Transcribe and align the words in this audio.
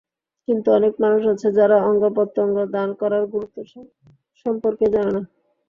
কিন্তু 0.47 0.67
অনেক 0.77 0.93
মানুষ 1.03 1.23
আছে, 1.33 1.47
যারা 1.57 1.77
অঙ্গপ্রত্যঙ্গ 1.89 2.55
দান 2.75 2.89
করার 3.01 3.23
গুরুত্ব 3.33 3.57
সম্পর্কেই 4.45 4.93
জানে 4.95 5.11
না। 5.15 5.21